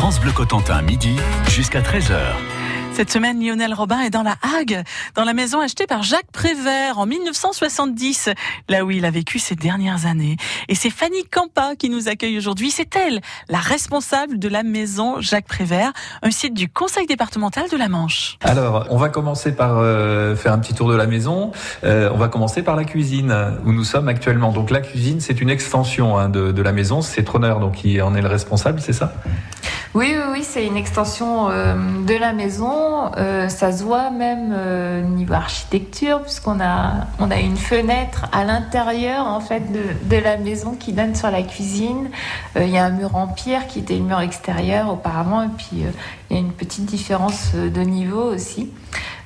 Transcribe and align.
France 0.00 0.18
Bleu 0.18 0.32
Cotentin, 0.32 0.80
midi 0.80 1.14
jusqu'à 1.50 1.82
13h. 1.82 2.16
Cette 2.94 3.10
semaine, 3.10 3.38
Lionel 3.38 3.74
Robin 3.74 4.00
est 4.00 4.08
dans 4.08 4.22
la 4.22 4.36
Hague, 4.42 4.82
dans 5.14 5.24
la 5.24 5.34
maison 5.34 5.60
achetée 5.60 5.86
par 5.86 6.02
Jacques 6.02 6.32
Prévert 6.32 6.98
en 6.98 7.04
1970, 7.04 8.30
là 8.70 8.86
où 8.86 8.90
il 8.90 9.04
a 9.04 9.10
vécu 9.10 9.38
ces 9.38 9.54
dernières 9.56 10.06
années. 10.06 10.38
Et 10.68 10.74
c'est 10.74 10.88
Fanny 10.88 11.24
Campa 11.30 11.76
qui 11.78 11.90
nous 11.90 12.08
accueille 12.08 12.38
aujourd'hui. 12.38 12.70
C'est 12.70 12.96
elle, 12.96 13.20
la 13.50 13.58
responsable 13.58 14.38
de 14.38 14.48
la 14.48 14.62
maison 14.62 15.20
Jacques 15.20 15.46
Prévert, 15.46 15.92
un 16.22 16.30
site 16.30 16.54
du 16.54 16.70
Conseil 16.70 17.06
départemental 17.06 17.68
de 17.70 17.76
la 17.76 17.90
Manche. 17.90 18.38
Alors, 18.40 18.86
on 18.88 18.96
va 18.96 19.10
commencer 19.10 19.54
par 19.54 19.76
euh, 19.76 20.34
faire 20.34 20.54
un 20.54 20.58
petit 20.60 20.72
tour 20.72 20.88
de 20.88 20.96
la 20.96 21.06
maison. 21.06 21.52
Euh, 21.84 22.08
on 22.14 22.16
va 22.16 22.28
commencer 22.28 22.62
par 22.62 22.74
la 22.74 22.84
cuisine, 22.84 23.34
où 23.66 23.72
nous 23.72 23.84
sommes 23.84 24.08
actuellement. 24.08 24.50
Donc 24.50 24.70
la 24.70 24.80
cuisine, 24.80 25.20
c'est 25.20 25.42
une 25.42 25.50
extension 25.50 26.16
hein, 26.16 26.30
de, 26.30 26.52
de, 26.52 26.62
la 26.62 26.72
maison. 26.72 27.02
C'est 27.02 27.22
Tronner 27.22 27.54
donc 27.60 27.74
qui 27.74 28.00
en 28.00 28.14
est 28.14 28.22
le 28.22 28.28
responsable, 28.28 28.80
c'est 28.80 28.94
ça? 28.94 29.12
Oui, 29.92 30.14
oui, 30.30 30.44
c'est 30.44 30.64
une 30.64 30.76
extension 30.76 31.50
euh, 31.50 31.74
de 32.06 32.14
la 32.14 32.32
maison. 32.32 33.10
Euh, 33.16 33.48
ça 33.48 33.72
se 33.72 33.82
voit 33.82 34.10
même 34.10 34.52
euh, 34.52 35.02
niveau 35.02 35.34
architecture, 35.34 36.22
puisqu'on 36.22 36.60
a, 36.60 37.08
on 37.18 37.28
a 37.32 37.40
une 37.40 37.56
fenêtre 37.56 38.26
à 38.30 38.44
l'intérieur 38.44 39.26
en 39.26 39.40
fait 39.40 39.64
de, 39.72 40.16
la 40.16 40.36
maison 40.36 40.76
qui 40.78 40.92
donne 40.92 41.16
sur 41.16 41.30
la 41.32 41.42
cuisine. 41.42 42.10
Il 42.54 42.68
y 42.68 42.78
a 42.78 42.84
un 42.84 42.90
mur 42.90 43.16
en 43.16 43.26
pierre 43.26 43.66
qui 43.66 43.80
était 43.80 43.96
le 43.96 44.04
mur 44.04 44.20
extérieur 44.20 44.92
auparavant, 44.92 45.42
et 45.42 45.48
puis 45.56 45.68
il 45.72 45.82
y 46.30 46.36
a 46.36 46.38
une 46.38 46.52
petite 46.52 46.84
différence 46.84 47.52
de 47.54 47.80
niveau 47.80 48.22
aussi. 48.22 48.70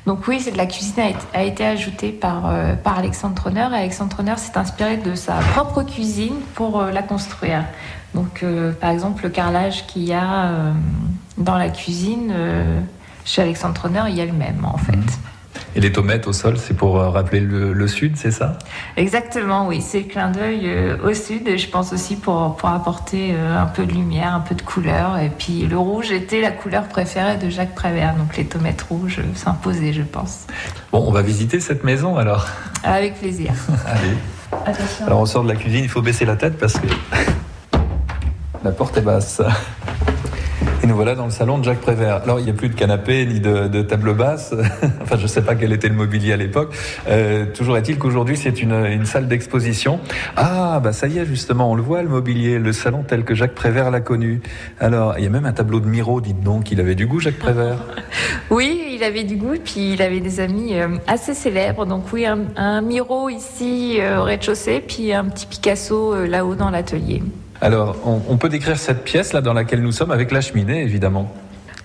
Donc 0.06 0.26
oui, 0.28 0.42
la 0.56 0.66
cuisine 0.66 1.02
a 1.02 1.08
été, 1.08 1.26
a 1.34 1.42
été 1.42 1.66
ajoutée 1.66 2.12
par, 2.12 2.54
par 2.82 2.98
Alexandre 2.98 3.34
Tronner. 3.34 3.68
Et 3.72 3.76
Alexandre 3.76 4.10
Tronner 4.10 4.36
s'est 4.36 4.56
inspiré 4.56 4.96
de 4.96 5.14
sa 5.14 5.34
propre 5.52 5.82
cuisine 5.82 6.36
pour 6.54 6.82
la 6.82 7.02
construire. 7.02 7.64
Donc, 8.14 8.42
euh, 8.42 8.72
par 8.72 8.90
exemple, 8.90 9.24
le 9.24 9.30
carrelage 9.30 9.86
qu'il 9.86 10.04
y 10.04 10.12
a 10.12 10.44
euh, 10.44 10.72
dans 11.36 11.58
la 11.58 11.68
cuisine, 11.68 12.32
euh, 12.32 12.80
chez 13.24 13.42
Alexandre 13.42 13.74
Tronner, 13.74 14.02
il 14.08 14.14
y 14.14 14.20
a 14.20 14.26
le 14.26 14.32
même, 14.32 14.64
en 14.64 14.78
fait. 14.78 14.92
Et 15.76 15.80
les 15.80 15.90
tomates 15.90 16.28
au 16.28 16.32
sol, 16.32 16.56
c'est 16.56 16.74
pour 16.74 16.94
rappeler 16.94 17.40
le, 17.40 17.72
le 17.72 17.88
sud, 17.88 18.16
c'est 18.16 18.30
ça? 18.30 18.58
Exactement, 18.96 19.66
oui. 19.66 19.80
C'est 19.80 20.00
le 20.00 20.04
clin 20.04 20.30
d'œil 20.30 20.70
au 21.02 21.12
sud, 21.14 21.48
et 21.48 21.58
je 21.58 21.68
pense 21.68 21.92
aussi 21.92 22.14
pour, 22.14 22.54
pour 22.54 22.68
apporter 22.68 23.34
un 23.34 23.66
peu 23.66 23.84
de 23.84 23.92
lumière, 23.92 24.34
un 24.34 24.40
peu 24.40 24.54
de 24.54 24.62
couleur. 24.62 25.18
Et 25.18 25.30
puis, 25.36 25.66
le 25.66 25.76
rouge 25.76 26.12
était 26.12 26.40
la 26.40 26.52
couleur 26.52 26.86
préférée 26.86 27.38
de 27.38 27.50
Jacques 27.50 27.74
Prévert, 27.74 28.14
donc 28.14 28.36
les 28.36 28.44
tomates 28.44 28.82
rouges 28.82 29.20
s'imposaient, 29.34 29.92
je 29.92 30.02
pense. 30.02 30.46
Bon, 30.92 31.04
on 31.04 31.10
va 31.10 31.22
visiter 31.22 31.58
cette 31.58 31.82
maison 31.82 32.18
alors 32.18 32.46
Avec 32.84 33.18
plaisir. 33.18 33.52
Allez. 33.86 34.16
Attention. 34.64 35.06
Alors, 35.06 35.20
on 35.20 35.26
sort 35.26 35.42
de 35.42 35.48
la 35.48 35.56
cuisine, 35.56 35.82
il 35.82 35.90
faut 35.90 36.02
baisser 36.02 36.24
la 36.24 36.36
tête 36.36 36.56
parce 36.56 36.74
que 36.74 36.86
la 38.64 38.72
porte 38.72 38.96
est 38.96 39.02
basse. 39.02 39.42
Et 40.82 40.86
nous 40.86 40.96
voilà 40.96 41.14
dans 41.14 41.24
le 41.24 41.30
salon 41.30 41.58
de 41.58 41.64
Jacques 41.64 41.80
Prévert. 41.80 42.22
Alors, 42.24 42.40
il 42.40 42.44
n'y 42.44 42.50
a 42.50 42.54
plus 42.54 42.68
de 42.68 42.74
canapé 42.74 43.24
ni 43.26 43.40
de, 43.40 43.82
table 43.82 44.14
basse. 44.14 44.54
enfin, 45.02 45.16
je 45.16 45.22
ne 45.22 45.26
sais 45.26 45.42
pas 45.42 45.54
quel 45.54 45.72
était 45.72 45.88
le 45.88 45.94
mobilier 45.94 46.32
à 46.32 46.36
l'époque. 46.36 46.74
Euh, 47.08 47.46
toujours 47.54 47.76
est-il 47.76 47.98
qu'aujourd'hui, 47.98 48.36
c'est 48.36 48.62
une, 48.62 49.04
salle 49.04 49.28
d'exposition. 49.28 50.00
Ah, 50.36 50.80
bah 50.82 50.92
ça 50.92 51.06
y 51.06 51.18
est, 51.18 51.26
justement, 51.26 51.70
on 51.70 51.74
le 51.74 51.82
voit, 51.82 52.02
le 52.02 52.08
mobilier, 52.08 52.58
le 52.58 52.72
salon 52.72 53.04
tel 53.06 53.24
que 53.24 53.34
Jacques 53.34 53.54
Prévert 53.54 53.90
l'a 53.90 54.00
connu. 54.00 54.40
Alors, 54.80 55.14
il 55.18 55.24
y 55.24 55.26
a 55.26 55.30
même 55.30 55.46
un 55.46 55.52
tableau 55.52 55.80
de 55.80 55.86
Miro, 55.86 56.20
dites 56.22 56.42
donc. 56.42 56.70
Il 56.70 56.80
avait 56.80 56.94
du 56.94 57.06
goût, 57.06 57.20
Jacques 57.20 57.38
Prévert 57.38 57.78
Oui, 58.50 58.82
il 58.94 59.04
avait 59.04 59.24
du 59.24 59.36
goût, 59.36 59.56
puis 59.62 59.92
il 59.92 60.02
avait 60.02 60.20
des 60.20 60.40
amis 60.40 60.74
euh, 60.74 60.88
assez 61.06 61.34
célèbres. 61.34 61.84
Donc 61.86 62.04
oui, 62.12 62.24
un, 62.24 62.40
un 62.56 62.80
Miro 62.80 63.28
ici 63.28 63.98
euh, 64.00 64.20
au 64.20 64.24
rez-de-chaussée, 64.24 64.82
puis 64.86 65.12
un 65.12 65.24
petit 65.26 65.46
Picasso 65.46 66.26
là-haut 66.26 66.54
dans 66.54 66.70
l'atelier. 66.70 67.22
Alors, 67.64 67.96
on, 68.04 68.36
peut 68.36 68.50
décrire 68.50 68.78
cette 68.78 69.04
pièce 69.04 69.32
là 69.32 69.40
dans 69.40 69.54
laquelle 69.54 69.80
nous 69.80 69.90
sommes 69.90 70.10
avec 70.10 70.30
la 70.32 70.42
cheminée, 70.42 70.82
évidemment. 70.82 71.32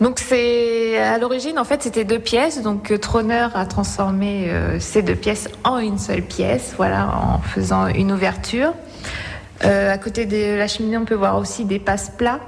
Donc 0.02 0.19
c'est 0.19 0.97
à 0.97 1.17
l'origine 1.17 1.58
en 1.58 1.63
fait 1.63 1.81
c'était 1.81 2.03
deux 2.03 2.19
pièces. 2.19 2.61
Donc 2.61 2.99
Tronner 2.99 3.47
a 3.53 3.66
transformé 3.66 4.50
euh, 4.50 4.77
ces 4.81 5.03
deux 5.03 5.16
pièces 5.16 5.47
en 5.63 5.77
une 5.77 5.97
seule 5.97 6.22
pièce, 6.22 6.73
voilà, 6.75 7.07
en 7.16 7.39
faisant 7.39 7.88
une 7.88 8.12
ouverture. 8.12 8.73
Euh, 9.63 9.94
à 9.94 9.97
côté 9.97 10.25
de 10.25 10.57
la 10.57 10.68
cheminée, 10.68 10.97
on 10.97 11.06
peut 11.06 11.16
voir 11.16 11.38
aussi 11.38 11.63
des 11.63 11.79
passe-plats 11.79 12.41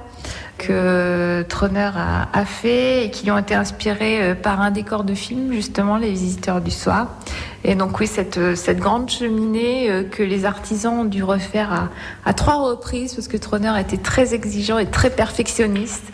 que 0.58 1.42
Tronner 1.48 1.90
a, 1.94 2.44
fait 2.44 3.06
et 3.06 3.10
qui 3.10 3.30
ont 3.30 3.38
été 3.38 3.54
inspirés 3.54 4.36
par 4.40 4.60
un 4.60 4.70
décor 4.70 5.02
de 5.02 5.14
film, 5.14 5.52
justement, 5.52 5.96
Les 5.96 6.10
Visiteurs 6.10 6.60
du 6.60 6.70
Soir. 6.70 7.08
Et 7.64 7.74
donc 7.74 8.00
oui, 8.00 8.06
cette, 8.06 8.56
cette 8.56 8.78
grande 8.78 9.08
cheminée 9.08 9.88
euh, 9.88 10.02
que 10.02 10.22
les 10.22 10.44
artisans 10.44 11.00
ont 11.00 11.04
dû 11.04 11.22
refaire 11.22 11.90
à, 12.24 12.34
trois 12.34 12.56
reprises, 12.56 13.14
parce 13.14 13.28
que 13.28 13.36
Tronner 13.36 13.72
était 13.80 13.98
très 13.98 14.34
exigeant 14.34 14.78
et 14.78 14.86
très 14.86 15.10
perfectionniste. 15.10 16.04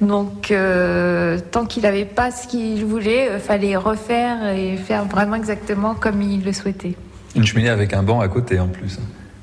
Donc, 0.00 0.50
euh, 0.50 1.38
tant 1.50 1.66
qu'il 1.66 1.82
n'avait 1.82 2.04
pas 2.04 2.30
ce 2.30 2.46
qu'il 2.46 2.84
voulait, 2.84 3.30
il 3.34 3.40
fallait 3.40 3.76
refaire 3.76 4.48
et 4.48 4.76
faire 4.76 5.04
vraiment 5.04 5.34
exactement 5.34 5.94
comme 5.94 6.22
il 6.22 6.44
le 6.44 6.52
souhaitait. 6.52 6.94
Une 7.34 7.44
cheminée 7.44 7.68
avec 7.68 7.92
un 7.92 8.02
banc 8.02 8.20
à 8.20 8.28
côté 8.28 8.60
en 8.60 8.68
plus, 8.68 8.98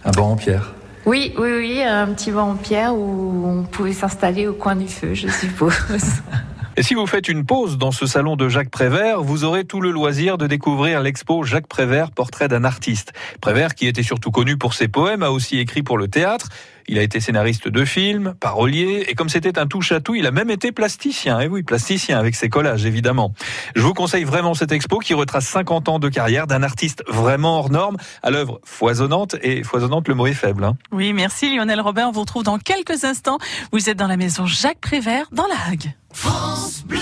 un 0.05 0.11
banc 0.11 0.31
en 0.31 0.35
pierre. 0.35 0.73
Oui, 1.05 1.33
oui, 1.37 1.49
oui, 1.51 1.83
un 1.83 2.07
petit 2.13 2.31
banc 2.31 2.49
en 2.51 2.55
pierre 2.55 2.95
où 2.95 3.45
on 3.45 3.63
pouvait 3.63 3.93
s'installer 3.93 4.47
au 4.47 4.53
coin 4.53 4.75
du 4.75 4.87
feu, 4.87 5.13
je 5.13 5.27
suppose. 5.27 5.73
Et 6.77 6.83
si 6.83 6.93
vous 6.93 7.05
faites 7.05 7.29
une 7.29 7.45
pause 7.45 7.77
dans 7.77 7.91
ce 7.91 8.05
salon 8.05 8.35
de 8.35 8.49
Jacques 8.49 8.71
Prévert, 8.71 9.21
vous 9.21 9.45
aurez 9.45 9.63
tout 9.63 9.79
le 9.79 9.91
loisir 9.91 10.37
de 10.37 10.45
découvrir 10.45 11.01
l'expo 11.01 11.43
Jacques 11.43 11.67
Prévert, 11.67 12.11
portrait 12.11 12.49
d'un 12.49 12.65
artiste. 12.65 13.13
Prévert, 13.39 13.75
qui 13.75 13.87
était 13.87 14.03
surtout 14.03 14.31
connu 14.31 14.57
pour 14.57 14.73
ses 14.73 14.89
poèmes, 14.89 15.23
a 15.23 15.31
aussi 15.31 15.57
écrit 15.59 15.83
pour 15.83 15.97
le 15.97 16.09
théâtre. 16.09 16.49
Il 16.87 16.99
a 16.99 17.01
été 17.01 17.19
scénariste 17.19 17.67
de 17.67 17.85
films, 17.85 18.35
parolier, 18.39 19.05
et 19.07 19.15
comme 19.15 19.29
c'était 19.29 19.57
un 19.57 19.67
touche-à-tout, 19.67 20.15
il 20.15 20.27
a 20.27 20.31
même 20.31 20.49
été 20.49 20.71
plasticien. 20.71 21.39
Et 21.39 21.47
oui, 21.47 21.63
plasticien 21.63 22.19
avec 22.19 22.35
ses 22.35 22.49
collages, 22.49 22.85
évidemment. 22.85 23.33
Je 23.75 23.81
vous 23.81 23.93
conseille 23.93 24.23
vraiment 24.23 24.53
cette 24.53 24.71
expo 24.71 24.99
qui 24.99 25.13
retrace 25.13 25.45
50 25.47 25.89
ans 25.89 25.99
de 25.99 26.09
carrière 26.09 26.47
d'un 26.47 26.63
artiste 26.63 27.03
vraiment 27.07 27.59
hors 27.59 27.71
norme, 27.71 27.97
à 28.23 28.31
l'œuvre 28.31 28.59
foisonnante, 28.63 29.35
et 29.41 29.63
foisonnante, 29.63 30.07
le 30.07 30.15
mot 30.15 30.27
est 30.27 30.33
faible. 30.33 30.63
Hein. 30.63 30.77
Oui, 30.91 31.13
merci 31.13 31.55
Lionel 31.55 31.81
Robert. 31.81 32.09
On 32.09 32.11
vous 32.11 32.21
retrouve 32.21 32.43
dans 32.43 32.59
quelques 32.59 33.03
instants. 33.03 33.37
Vous 33.71 33.89
êtes 33.89 33.97
dans 33.97 34.07
la 34.07 34.17
maison 34.17 34.45
Jacques 34.45 34.81
Prévert, 34.81 35.27
dans 35.31 35.47
la 35.47 35.71
Hague. 35.71 35.93
France 36.13 36.83
Bleu 36.85 36.99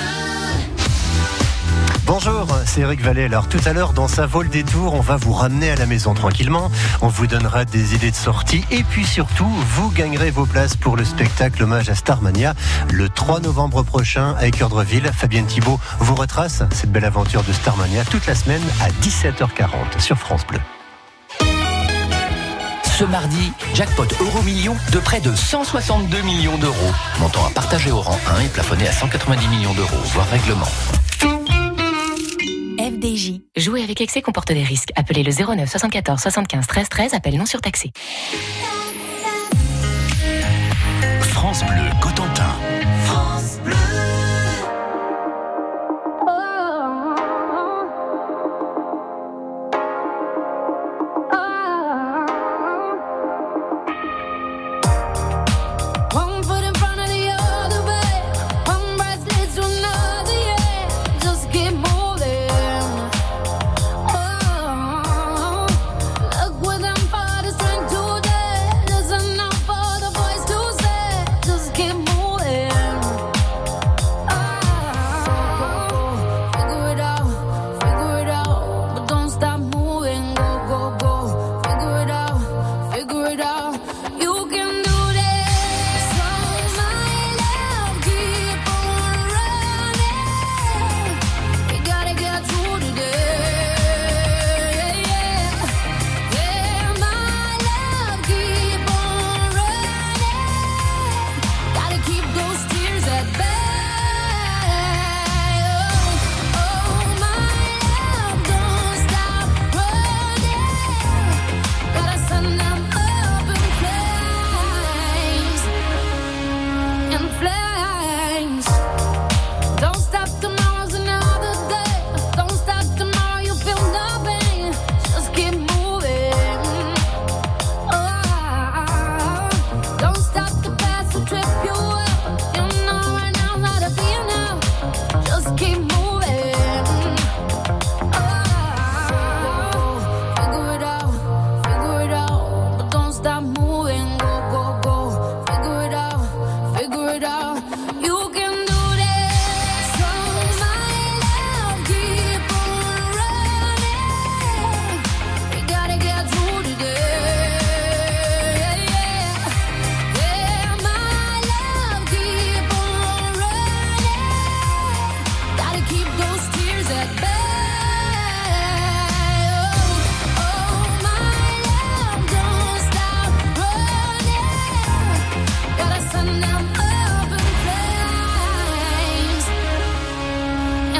Bonjour, 2.05 2.47
c'est 2.65 2.81
Eric 2.81 3.01
Vallée. 3.01 3.23
Alors 3.23 3.47
tout 3.47 3.61
à 3.65 3.71
l'heure, 3.71 3.93
dans 3.93 4.09
sa 4.09 4.25
vol 4.25 4.49
des 4.49 4.63
tours, 4.63 4.93
on 4.93 4.99
va 4.99 5.15
vous 5.15 5.31
ramener 5.31 5.71
à 5.71 5.75
la 5.75 5.85
maison 5.85 6.13
tranquillement. 6.13 6.69
On 7.01 7.07
vous 7.07 7.27
donnera 7.27 7.63
des 7.63 7.95
idées 7.95 8.11
de 8.11 8.15
sortie 8.15 8.65
et 8.71 8.83
puis 8.83 9.05
surtout, 9.05 9.47
vous 9.47 9.89
gagnerez 9.89 10.29
vos 10.29 10.45
places 10.45 10.75
pour 10.75 10.97
le 10.97 11.05
spectacle 11.05 11.63
hommage 11.63 11.89
à 11.89 11.95
Starmania 11.95 12.55
le 12.91 13.07
3 13.07 13.39
novembre 13.39 13.83
prochain 13.83 14.35
à 14.37 14.47
Équerdreville. 14.47 15.09
Fabienne 15.15 15.45
Thibault 15.45 15.79
vous 15.99 16.15
retrace 16.15 16.63
cette 16.73 16.91
belle 16.91 17.05
aventure 17.05 17.43
de 17.43 17.53
Starmania 17.53 18.03
toute 18.03 18.25
la 18.27 18.35
semaine 18.35 18.63
à 18.81 18.89
17h40 19.01 19.99
sur 19.99 20.17
France 20.17 20.45
Bleu. 20.45 20.59
Ce 22.97 23.05
mardi, 23.05 23.53
jackpot 23.73 24.07
euro 24.19 24.41
million 24.43 24.75
de 24.91 24.99
près 24.99 25.21
de 25.21 25.33
162 25.33 26.21
millions 26.21 26.57
d'euros. 26.57 26.91
Montant 27.19 27.45
à 27.47 27.49
partager 27.49 27.91
au 27.91 28.01
rang 28.01 28.19
1 28.37 28.41
et 28.41 28.49
plafonné 28.49 28.87
à 28.87 28.91
190 28.91 29.47
millions 29.47 29.73
d'euros, 29.73 29.97
voire 30.13 30.27
règlement. 30.29 30.67
Jouer 33.55 33.83
avec 33.83 34.01
excès 34.01 34.21
comporte 34.21 34.51
des 34.51 34.63
risques. 34.63 34.89
Appelez 34.95 35.23
le 35.23 35.31
09 35.31 35.69
74 35.69 36.19
75 36.19 36.67
13 36.67 36.89
13. 36.89 37.13
Appel 37.13 37.37
non 37.37 37.45
surtaxé. 37.45 37.91
France 41.21 41.63
Bleu 41.65 41.89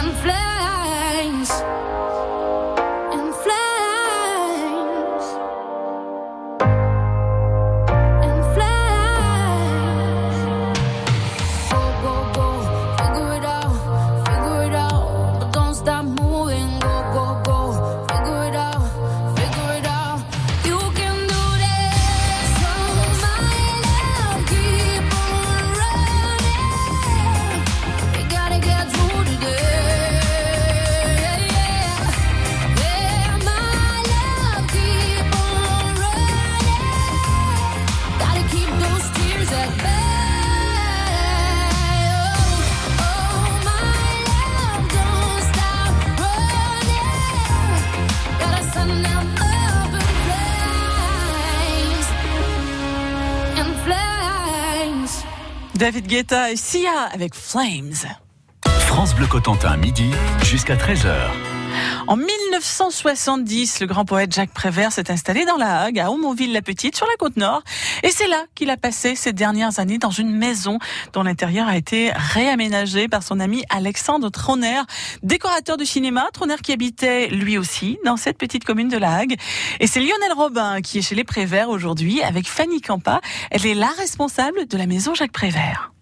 and 0.05 0.52
David 55.83 56.07
Guetta 56.07 56.49
et 56.49 56.55
Sia 56.55 57.09
avec 57.11 57.35
Flames. 57.35 57.91
France 58.63 59.13
Bleu 59.15 59.27
Cotentin, 59.27 59.75
midi 59.75 60.11
jusqu'à 60.41 60.77
13h. 60.77 61.13
En 62.07 62.17
1970, 62.17 63.79
le 63.79 63.87
grand 63.87 64.03
poète 64.03 64.33
Jacques 64.33 64.53
Prévert 64.53 64.91
s'est 64.91 65.09
installé 65.09 65.45
dans 65.45 65.55
la 65.55 65.83
Hague, 65.83 65.99
à 65.99 66.11
Aumonville-la-Petite, 66.11 66.95
sur 66.95 67.07
la 67.07 67.15
côte 67.17 67.37
nord. 67.37 67.63
Et 68.03 68.09
c'est 68.09 68.27
là 68.27 68.43
qu'il 68.55 68.69
a 68.69 68.77
passé 68.77 69.15
ses 69.15 69.31
dernières 69.31 69.79
années 69.79 69.99
dans 69.99 70.11
une 70.11 70.35
maison 70.35 70.79
dont 71.13 71.23
l'intérieur 71.23 71.67
a 71.67 71.77
été 71.77 72.11
réaménagé 72.13 73.07
par 73.07 73.23
son 73.23 73.39
ami 73.39 73.63
Alexandre 73.69 74.29
Troner, 74.29 74.81
décorateur 75.23 75.77
de 75.77 75.85
cinéma. 75.85 76.27
Troner 76.33 76.57
qui 76.61 76.73
habitait 76.73 77.27
lui 77.29 77.57
aussi 77.57 77.97
dans 78.03 78.17
cette 78.17 78.37
petite 78.37 78.65
commune 78.65 78.89
de 78.89 78.97
la 78.97 79.15
Hague. 79.15 79.37
Et 79.79 79.87
c'est 79.87 80.01
Lionel 80.01 80.33
Robin 80.35 80.81
qui 80.81 80.99
est 80.99 81.01
chez 81.01 81.15
les 81.15 81.23
Prévert 81.23 81.69
aujourd'hui 81.69 82.21
avec 82.21 82.49
Fanny 82.49 82.81
Campa. 82.81 83.21
Elle 83.49 83.65
est 83.65 83.75
la 83.75 83.87
responsable 83.87 84.67
de 84.67 84.77
la 84.77 84.87
maison 84.87 85.15
Jacques 85.15 85.31
Prévert. 85.31 85.92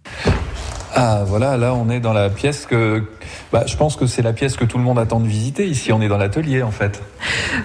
Ah 0.93 1.23
voilà, 1.25 1.55
là 1.55 1.73
on 1.73 1.89
est 1.89 2.01
dans 2.01 2.11
la 2.11 2.29
pièce 2.29 2.65
que 2.65 3.03
bah, 3.51 3.63
je 3.65 3.77
pense 3.77 3.95
que 3.95 4.07
c'est 4.07 4.21
la 4.21 4.33
pièce 4.33 4.57
que 4.57 4.65
tout 4.65 4.77
le 4.77 4.83
monde 4.83 4.99
attend 4.99 5.19
de 5.19 5.27
visiter. 5.27 5.65
Ici 5.65 5.93
on 5.93 6.01
est 6.01 6.09
dans 6.09 6.17
l'atelier 6.17 6.63
en 6.63 6.71
fait. 6.71 7.01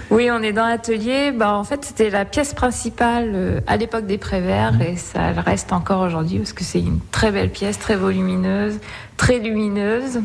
Oui, 0.09 0.29
on 0.31 0.41
est 0.41 0.53
dans 0.53 0.65
l'atelier. 0.65 1.31
Bah, 1.31 1.53
en 1.53 1.63
fait 1.63 1.83
c'était 1.83 2.09
la 2.09 2.23
pièce 2.23 2.53
principale 2.53 3.31
euh, 3.35 3.59
à 3.67 3.75
l'époque 3.75 4.05
des 4.05 4.17
Préverts 4.17 4.73
mmh. 4.73 4.81
et 4.81 4.95
ça 4.95 5.33
le 5.33 5.41
reste 5.41 5.73
encore 5.73 6.01
aujourd'hui 6.01 6.37
parce 6.37 6.53
que 6.53 6.63
c'est 6.63 6.79
une 6.79 6.99
très 7.11 7.31
belle 7.31 7.49
pièce, 7.49 7.77
très 7.79 7.95
volumineuse, 7.95 8.79
très 9.17 9.39
lumineuse. 9.39 10.21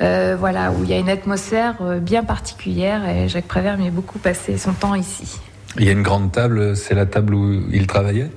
Euh, 0.00 0.34
voilà, 0.38 0.72
où 0.72 0.82
il 0.82 0.88
y 0.88 0.94
a 0.94 0.98
une 0.98 1.10
atmosphère 1.10 1.74
euh, 1.82 1.98
bien 1.98 2.24
particulière 2.24 3.06
et 3.06 3.28
Jacques 3.28 3.48
Prévert 3.48 3.76
m'y 3.76 3.88
a 3.88 3.90
beaucoup 3.90 4.18
passé 4.18 4.56
son 4.56 4.72
temps 4.72 4.94
ici. 4.94 5.38
Il 5.78 5.84
y 5.84 5.90
a 5.90 5.92
une 5.92 6.02
grande 6.02 6.32
table, 6.32 6.74
c'est 6.74 6.94
la 6.94 7.04
table 7.04 7.34
où 7.34 7.60
il 7.70 7.86
travaillait? 7.86 8.30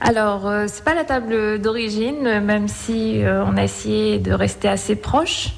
Alors, 0.00 0.48
euh, 0.48 0.64
c'est 0.66 0.82
pas 0.82 0.94
la 0.94 1.04
table 1.04 1.60
d'origine, 1.60 2.40
même 2.40 2.68
si 2.68 3.22
euh, 3.22 3.44
on 3.44 3.56
a 3.56 3.64
essayé 3.64 4.18
de 4.18 4.32
rester 4.32 4.66
assez 4.66 4.96
proche. 4.96 5.50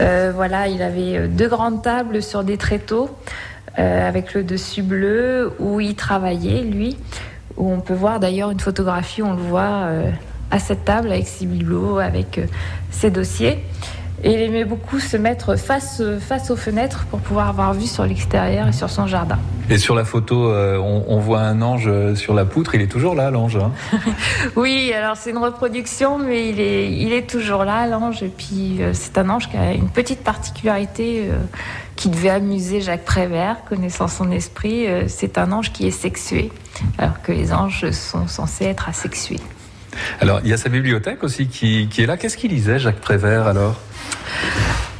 Euh, 0.00 0.32
voilà, 0.34 0.68
il 0.68 0.82
avait 0.82 1.28
deux 1.28 1.48
grandes 1.48 1.82
tables 1.82 2.22
sur 2.22 2.42
des 2.42 2.56
tréteaux 2.56 3.10
avec 3.78 4.32
le 4.32 4.42
dessus 4.42 4.80
bleu 4.80 5.52
où 5.58 5.80
il 5.80 5.94
travaillait, 5.94 6.62
lui. 6.62 6.96
Où 7.58 7.70
on 7.70 7.80
peut 7.80 7.92
voir 7.92 8.20
d'ailleurs 8.20 8.50
une 8.50 8.60
photographie, 8.60 9.22
on 9.22 9.34
le 9.34 9.42
voit 9.42 9.90
à 10.50 10.58
cette 10.58 10.86
table 10.86 11.12
avec 11.12 11.26
ses 11.26 11.44
bibelots, 11.44 11.98
avec 11.98 12.40
ses 12.90 13.10
dossiers. 13.10 13.62
Et 14.24 14.32
il 14.32 14.40
aimait 14.40 14.64
beaucoup 14.64 14.98
se 14.98 15.16
mettre 15.16 15.56
face, 15.56 16.02
face 16.20 16.50
aux 16.50 16.56
fenêtres 16.56 17.04
pour 17.10 17.20
pouvoir 17.20 17.48
avoir 17.48 17.74
vue 17.74 17.86
sur 17.86 18.04
l'extérieur 18.04 18.66
et 18.68 18.72
sur 18.72 18.90
son 18.90 19.06
jardin. 19.06 19.38
Et 19.68 19.78
sur 19.78 19.96
la 19.96 20.04
photo, 20.04 20.48
euh, 20.50 20.78
on, 20.78 21.18
voit 21.18 21.40
un 21.40 21.60
ange 21.60 21.90
sur 22.14 22.34
la 22.34 22.44
poutre. 22.44 22.76
Il 22.76 22.82
est 22.82 22.86
toujours 22.86 23.16
là, 23.16 23.30
l'ange 23.30 23.56
hein? 23.56 23.72
Oui, 24.56 24.92
alors 24.92 25.16
c'est 25.16 25.30
une 25.30 25.38
reproduction, 25.38 26.18
mais 26.18 26.48
il 26.50 26.60
est, 26.60 26.92
il 26.92 27.12
est 27.12 27.28
toujours 27.28 27.64
là, 27.64 27.86
l'ange. 27.88 28.22
Et 28.22 28.28
puis 28.28 28.76
euh, 28.80 28.92
c'est 28.94 29.18
un 29.18 29.28
ange 29.28 29.50
qui 29.50 29.56
a 29.56 29.72
une 29.72 29.88
petite 29.88 30.20
particularité 30.20 31.26
euh, 31.28 31.38
qui 31.96 32.10
devait 32.10 32.30
amuser 32.30 32.80
Jacques 32.80 33.04
Prévert, 33.04 33.56
connaissant 33.68 34.06
son 34.06 34.30
esprit. 34.30 34.86
c'est 35.08 35.38
un 35.38 35.50
ange 35.50 35.72
qui 35.72 35.86
est 35.86 35.90
sexué, 35.90 36.52
alors 36.98 37.22
que 37.22 37.32
les 37.32 37.52
anges 37.54 37.90
sont 37.90 38.28
censés 38.28 38.66
être 38.66 38.88
asexués. 38.88 39.40
Alors, 40.20 40.40
il 40.44 40.50
y 40.50 40.52
a 40.52 40.56
sa 40.56 40.68
bibliothèque 40.68 41.22
aussi 41.24 41.46
qui, 41.46 41.88
qui 41.88 42.02
est 42.02 42.06
là. 42.06 42.16
Qu'est-ce 42.16 42.36
qu'il 42.36 42.50
lisait, 42.50 42.78
Jacques 42.78 43.00
Prévert, 43.00 43.46
alors? 43.46 43.76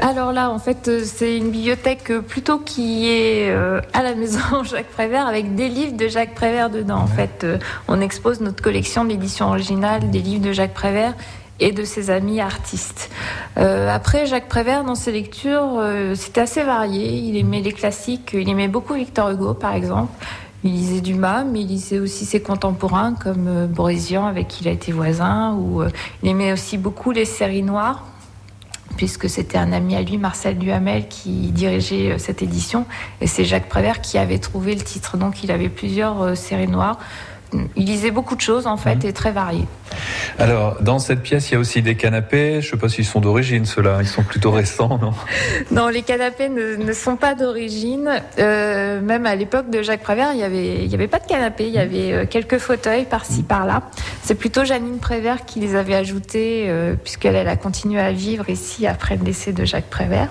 Alors 0.00 0.33
là, 0.33 0.50
en 0.50 0.59
fait, 0.59 0.88
euh, 0.88 1.03
c'est 1.05 1.37
une 1.37 1.50
bibliothèque 1.50 2.11
euh, 2.11 2.21
plutôt 2.21 2.59
qui 2.59 3.09
est 3.09 3.49
euh, 3.49 3.81
à 3.95 4.03
la 4.03 4.15
maison 4.15 4.41
Jacques 4.65 4.91
Prévert 4.91 5.26
avec 5.26 5.55
des 5.55 5.69
livres 5.69 5.97
de 5.97 6.07
Jacques 6.07 6.35
Prévert 6.35 6.69
dedans. 6.69 6.99
En 6.99 7.07
fait, 7.07 7.47
on 7.88 8.00
expose 8.00 8.41
notre 8.41 8.62
collection 8.62 9.05
d'édition 9.05 9.49
originale 9.49 10.11
des 10.11 10.21
livres 10.21 10.45
de 10.45 10.53
Jacques 10.53 10.75
Prévert 10.75 11.15
et 11.59 11.73
de 11.73 11.85
ses 11.85 12.11
amis 12.11 12.41
artistes. 12.41 13.11
après, 13.57 14.26
Jacques 14.26 14.49
Prévert, 14.49 14.85
dans 14.85 14.95
ses 14.95 15.11
lectures, 15.11 15.83
c'était 16.15 16.43
assez 16.43 16.62
varié. 16.62 17.15
Il 17.15 17.37
aimait 17.38 17.62
les 17.62 17.73
classiques, 17.73 18.33
il 18.35 18.47
aimait 18.50 18.69
beaucoup 18.69 18.93
Victor 18.93 19.31
Hugo, 19.31 19.55
par 19.55 19.75
exemple. 19.75 20.12
Il 20.66 20.73
lisait 20.73 21.00
Dumas, 21.00 21.44
mais 21.44 21.61
il 21.61 21.68
lisait 21.68 21.99
aussi 21.99 22.25
ses 22.25 22.40
contemporains 22.40 23.14
comme 23.14 23.66
Borésian, 23.66 24.26
avec 24.26 24.49
qui 24.49 24.64
il 24.64 24.68
a 24.68 24.73
été 24.73 24.92
voisin, 24.92 25.54
ou 25.54 25.82
il 26.23 26.28
aimait 26.28 26.52
aussi 26.52 26.76
beaucoup 26.76 27.12
les 27.12 27.25
séries 27.25 27.62
noires 27.62 28.04
puisque 28.96 29.28
c'était 29.28 29.58
un 29.58 29.73
ami 29.73 29.94
à 29.94 30.02
lui, 30.02 30.18
Marcel 30.18 30.58
Duhamel, 30.58 31.08
qui 31.08 31.30
dirigeait 31.52 32.12
euh, 32.12 32.18
cette 32.18 32.42
édition. 32.42 32.87
Et 33.20 33.26
c'est 33.26 33.44
Jacques 33.44 33.68
Prévert 33.68 34.00
qui 34.00 34.18
avait 34.18 34.38
trouvé 34.38 34.75
le 34.75 34.80
titre. 34.80 35.16
Donc 35.16 35.44
il 35.44 35.50
avait 35.50 35.68
plusieurs 35.68 36.23
euh, 36.23 36.35
séries 36.35 36.68
noires. 36.68 36.99
Il 37.53 37.87
lisait 37.87 38.11
beaucoup 38.11 38.37
de 38.37 38.41
choses 38.41 38.67
en 38.67 38.76
fait 38.76 38.97
mhm. 38.97 39.07
et 39.07 39.12
très 39.12 39.33
variées. 39.33 39.67
Alors, 40.38 40.83
dans 40.83 40.99
cette 40.99 41.23
pièce, 41.23 41.50
il 41.50 41.55
y 41.55 41.57
a 41.57 41.61
aussi 41.61 41.81
des 41.81 41.95
canapés. 41.95 42.61
Je 42.61 42.67
ne 42.67 42.71
sais 42.73 42.76
pas 42.76 42.88
s'ils 42.88 43.05
sont 43.05 43.21
d'origine, 43.21 43.65
ceux-là. 43.65 43.99
Ils 44.00 44.09
sont 44.09 44.23
plutôt 44.23 44.50
récents, 44.50 44.99
non? 45.00 45.12
Non, 45.71 45.88
les 45.88 46.03
canapés 46.03 46.49
ne, 46.49 46.93
sont 46.93 47.17
pas 47.17 47.35
d'origine. 47.35 48.11
Euh, 48.38 49.00
même 49.00 49.26
à 49.26 49.35
l'époque 49.35 49.71
de 49.71 49.83
Jacques 49.83 50.03
Prévert, 50.03 50.33
il 50.33 50.38
n'y 50.38 50.43
avait, 50.43 50.85
il 50.85 50.91
y 50.91 50.95
avait 50.95 51.09
pas 51.09 51.19
de 51.19 51.26
canapés. 51.26 51.67
Il 51.67 51.73
y 51.73 51.79
avait 51.79 52.12
euh, 52.12 52.26
quelques 52.26 52.59
fauteuils 52.59 53.05
par-ci, 53.05 53.43
par-là. 53.43 53.83
C'est 54.23 54.35
plutôt 54.35 54.65
Janine 54.65 54.99
Prévert 54.99 55.45
qui 55.47 55.61
les 55.61 55.75
avait 55.75 55.95
ajoutés, 55.95 56.65
euh, 56.69 56.95
puisqu'elle 57.03 57.37
elle 57.37 57.49
a 57.49 57.57
continué 57.57 58.00
à 58.00 58.12
vivre 58.12 58.49
ici 58.50 58.87
après 58.87 59.17
le 59.17 59.25
décès 59.25 59.53
de 59.53 59.65
Jacques 59.65 59.88
Prévert. 59.88 60.29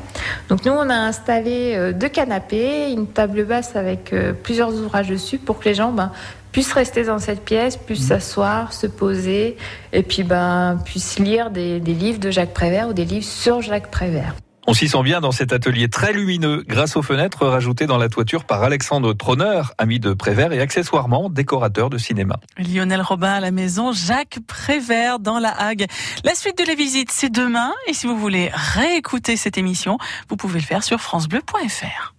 Donc, 0.50 0.66
nous, 0.66 0.74
on 0.74 0.90
a 0.90 0.96
installé 0.96 1.94
deux 1.94 2.10
canapés, 2.10 2.92
une 2.92 3.08
table 3.08 3.46
basse 3.46 3.76
avec 3.76 4.14
plusieurs 4.44 4.74
ouvrages 4.74 5.10
dessus 5.10 5.38
pour 5.38 5.60
que 5.60 5.66
les 5.66 5.76
gens 5.76 5.92
ben, 5.92 6.12
puissent 6.56 6.72
rester 6.72 7.04
dans 7.04 7.20
cette 7.20 7.44
pièce, 7.44 7.76
puissent 7.76 8.06
mmh. 8.06 8.20
s'asseoir, 8.20 8.72
se 8.72 8.88
poser, 8.88 9.58
et 9.92 10.04
puis 10.04 10.24
ben, 10.24 10.80
puissent 10.86 11.20
lire 11.20 11.52
des, 11.52 11.82
livres 11.82 12.18
de 12.18 12.32
Jacques 12.32 12.54
Prévert 12.54 12.88
ou 12.88 12.94
des 12.94 13.04
livres 13.04 13.26
sur 13.26 13.62
Jacques 13.62 13.92
Prévert. 13.92 14.36
On 14.66 14.74
s'y 14.74 14.88
sent 14.88 15.04
bien 15.04 15.20
dans 15.20 15.34
cet 15.34 15.52
atelier 15.52 15.90
très 15.90 16.14
lumineux, 16.14 16.64
grâce 16.66 16.96
aux 16.96 17.02
fenêtres 17.02 17.46
rajoutées 17.46 17.88
dans 17.88 17.98
la 17.98 18.08
toiture 18.08 18.46
par 18.46 18.64
Alexandre 18.64 19.12
Troner, 19.12 19.64
ami 19.78 20.00
de 20.00 20.14
Prévert 20.14 20.54
et 20.54 20.62
accessoirement 20.62 21.30
décorateur 21.30 21.90
de 21.90 21.98
cinéma. 21.98 22.40
Lionel 22.58 23.02
Robin 23.02 23.34
à 23.34 23.42
la 23.42 23.52
maison, 23.52 23.92
Jacques 23.92 24.40
Prévert 24.48 25.20
dans 25.20 25.40
la 25.40 25.50
Hague. 25.50 25.88
La 26.24 26.36
suite 26.36 26.58
de 26.58 26.64
la 26.64 26.76
visite, 26.76 27.12
c'est 27.12 27.30
demain. 27.30 27.74
Et 27.90 27.94
si 27.94 28.08
vous 28.08 28.18
voulez 28.18 28.50
réécouter 28.54 29.36
cette 29.36 29.58
émission, 29.58 29.98
vous 30.30 30.38
pouvez 30.38 30.62
le 30.62 30.66
faire 30.66 30.86
sur 30.86 31.02
francebleu.fr. 31.02 32.16